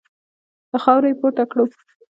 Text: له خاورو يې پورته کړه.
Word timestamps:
له 0.71 0.77
خاورو 0.83 1.07
يې 1.11 1.15
پورته 1.19 1.43
کړه. 1.51 1.63